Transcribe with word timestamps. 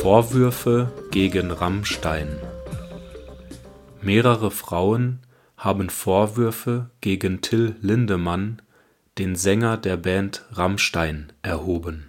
Vorwürfe 0.00 0.90
gegen 1.10 1.50
Rammstein 1.50 2.38
Mehrere 4.00 4.50
Frauen 4.50 5.18
haben 5.58 5.90
Vorwürfe 5.90 6.88
gegen 7.02 7.42
Till 7.42 7.76
Lindemann, 7.82 8.62
den 9.18 9.36
Sänger 9.36 9.76
der 9.76 9.98
Band 9.98 10.46
Rammstein, 10.52 11.34
erhoben. 11.42 12.06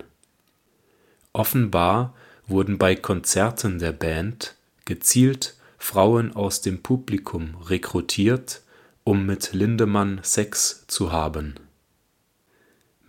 Offenbar 1.34 2.16
wurden 2.48 2.78
bei 2.78 2.96
Konzerten 2.96 3.78
der 3.80 3.92
Band 3.92 4.56
gezielt 4.86 5.58
Frauen 5.78 6.34
aus 6.34 6.62
dem 6.62 6.82
Publikum 6.82 7.58
rekrutiert, 7.58 8.62
um 9.04 9.26
mit 9.26 9.52
Lindemann 9.52 10.22
Sex 10.24 10.86
zu 10.88 11.12
haben 11.12 11.56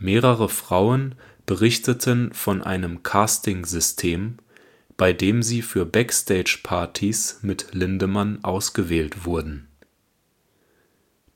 Mehrere 0.03 0.49
Frauen 0.49 1.15
berichteten 1.47 2.33
von 2.33 2.61
einem 2.61 3.05
Casting-System, 3.05 4.39
bei 5.02 5.12
dem 5.12 5.42
sie 5.42 5.62
für 5.62 5.84
Backstage-Partys 5.84 7.40
mit 7.43 7.74
Lindemann 7.74 8.38
ausgewählt 8.45 9.24
wurden. 9.24 9.66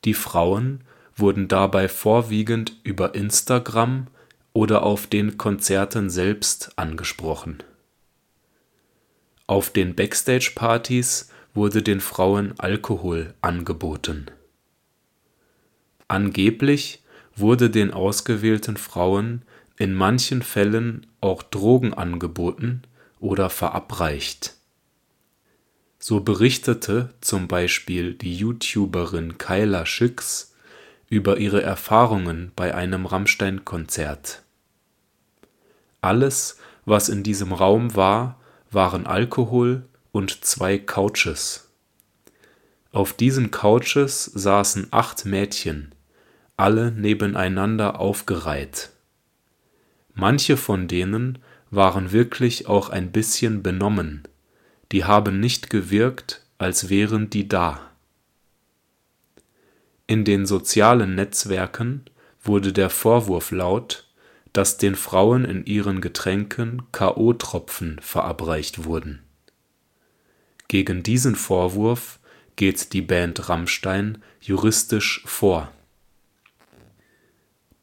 Die 0.05 0.15
Frauen 0.15 0.85
wurden 1.17 1.49
dabei 1.49 1.89
vorwiegend 1.89 2.77
über 2.85 3.17
Instagram 3.17 4.07
oder 4.53 4.85
auf 4.85 5.09
den 5.09 5.37
Konzerten 5.37 6.11
selbst 6.11 6.79
angesprochen. 6.79 7.65
Auf 9.49 9.71
den 9.71 9.97
Backstage-Partys 9.97 11.33
wurde 11.53 11.83
den 11.83 11.99
Frauen 11.99 12.55
Alkohol 12.59 13.35
angeboten. 13.41 14.27
Angeblich 16.07 17.03
wurde 17.35 17.69
den 17.69 17.91
ausgewählten 17.91 18.77
Frauen 18.77 19.43
in 19.77 19.93
manchen 19.93 20.43
Fällen 20.43 21.09
auch 21.21 21.43
Drogen 21.43 21.95
angeboten 21.95 22.83
oder 23.27 23.51
verabreicht. 23.51 24.55
So 25.99 26.21
berichtete 26.21 27.13
zum 27.21 27.49
Beispiel 27.49 28.15
die 28.15 28.37
YouTuberin 28.37 29.39
Kyla 29.39 29.85
Schicks 29.85 30.55
über 31.09 31.39
ihre 31.39 31.61
Erfahrungen 31.61 32.53
bei 32.55 32.75
einem 32.75 33.05
Rammstein-Konzert. 33.07 34.43
Alles, 36.01 36.59
was 36.85 37.09
in 37.09 37.25
diesem 37.25 37.53
Raum 37.53 37.97
war, 37.97 38.39
waren 38.71 39.07
Alkohol 39.07 39.85
und 40.13 40.45
zwei 40.45 40.79
Couches. 40.79 41.69
Auf 42.93 43.13
diesen 43.13 43.51
Couches 43.51 44.25
saßen 44.25 44.89
acht 44.93 45.25
Mädchen, 45.25 45.95
alle 46.57 46.93
nebeneinander 46.93 47.99
aufgereiht. 47.99 48.91
Manche 50.15 50.57
von 50.57 50.87
denen 50.87 51.41
waren 51.71 52.13
wirklich 52.13 52.67
auch 52.67 52.89
ein 52.91 53.13
bisschen 53.13 53.63
benommen, 53.63 54.27
die 54.93 55.05
haben 55.05 55.41
nicht 55.41 55.71
gewirkt, 55.71 56.45
als 56.59 56.89
wären 56.89 57.29
die 57.31 57.49
da. 57.49 57.81
In 60.07 60.25
den 60.25 60.47
sozialen 60.47 61.15
Netzwerken 61.17 62.05
wurde 62.43 62.73
der 62.73 62.91
Vorwurf 62.91 63.51
laut, 63.51 64.07
dass 64.53 64.79
den 64.79 64.95
Frauen 64.95 65.45
in 65.45 65.67
ihren 65.67 66.01
Getränken 66.01 66.83
K.O.-Tropfen 66.93 68.01
verabreicht 68.01 68.85
wurden. 68.85 69.23
Gegen 70.69 71.03
diesen 71.03 71.35
Vorwurf 71.35 72.21
geht 72.55 72.93
die 72.93 73.03
Band 73.03 73.49
Rammstein 73.49 74.23
juristisch 74.41 75.23
vor 75.27 75.71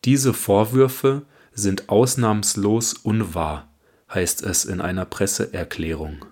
diese 0.05 0.33
Vorwürfe 0.33 1.25
sind 1.53 1.87
ausnahmslos 1.87 2.93
unwahr, 2.93 3.69
heißt 4.13 4.43
es 4.43 4.65
in 4.65 4.81
einer 4.81 5.05
Presseerklärung. 5.05 6.25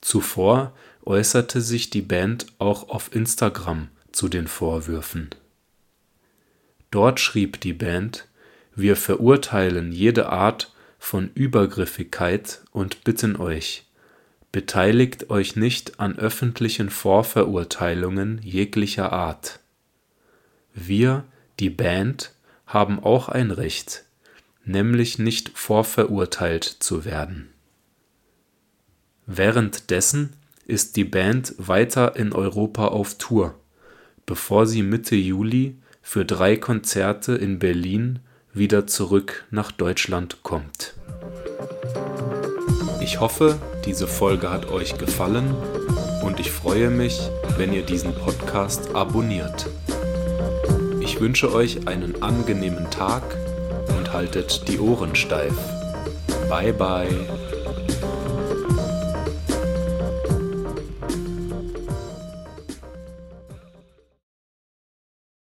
Zuvor 0.00 0.74
äußerte 1.04 1.60
sich 1.60 1.90
die 1.90 2.02
Band 2.02 2.46
auch 2.58 2.88
auf 2.88 3.14
Instagram 3.14 3.88
zu 4.12 4.28
den 4.28 4.46
Vorwürfen. 4.46 5.30
Dort 6.90 7.20
schrieb 7.20 7.60
die 7.60 7.72
Band, 7.72 8.26
wir 8.74 8.96
verurteilen 8.96 9.92
jede 9.92 10.28
Art 10.28 10.72
von 10.98 11.30
Übergriffigkeit 11.34 12.62
und 12.70 13.04
bitten 13.04 13.36
euch, 13.36 13.84
beteiligt 14.52 15.30
euch 15.30 15.56
nicht 15.56 16.00
an 16.00 16.18
öffentlichen 16.18 16.90
Vorverurteilungen 16.90 18.40
jeglicher 18.42 19.12
Art. 19.12 19.60
Wir, 20.74 21.24
die 21.58 21.70
Band, 21.70 22.32
haben 22.66 23.02
auch 23.02 23.28
ein 23.28 23.50
Recht, 23.50 24.04
nämlich 24.68 25.18
nicht 25.18 25.50
vorverurteilt 25.58 26.64
zu 26.64 27.04
werden. 27.04 27.48
Währenddessen 29.26 30.34
ist 30.66 30.96
die 30.96 31.04
Band 31.04 31.54
weiter 31.58 32.16
in 32.16 32.32
Europa 32.32 32.88
auf 32.88 33.16
Tour, 33.18 33.54
bevor 34.26 34.66
sie 34.66 34.82
Mitte 34.82 35.16
Juli 35.16 35.78
für 36.02 36.24
drei 36.24 36.56
Konzerte 36.56 37.34
in 37.34 37.58
Berlin 37.58 38.20
wieder 38.52 38.86
zurück 38.86 39.46
nach 39.50 39.72
Deutschland 39.72 40.42
kommt. 40.42 40.94
Ich 43.00 43.20
hoffe, 43.20 43.58
diese 43.86 44.06
Folge 44.06 44.50
hat 44.50 44.70
euch 44.70 44.98
gefallen 44.98 45.54
und 46.22 46.40
ich 46.40 46.50
freue 46.50 46.90
mich, 46.90 47.18
wenn 47.56 47.72
ihr 47.72 47.82
diesen 47.82 48.14
Podcast 48.14 48.94
abonniert. 48.94 49.66
Ich 51.00 51.20
wünsche 51.20 51.52
euch 51.52 51.88
einen 51.88 52.22
angenehmen 52.22 52.90
Tag 52.90 53.22
haltet 54.12 54.68
die 54.68 54.78
Ohren 54.78 55.14
steif. 55.14 55.54
Bye 56.48 56.72
bye. 56.72 57.08